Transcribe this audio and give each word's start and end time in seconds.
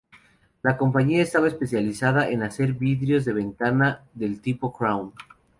La 0.63 0.77
compañía 0.77 1.21
estaba 1.21 1.47
especializada 1.47 2.27
en 2.27 2.41
hacer 2.41 2.73
vidrios 2.73 3.23
de 3.23 3.33
ventana 3.33 4.03
del 4.15 4.41
tipo 4.41 4.73
crown. 4.73 5.13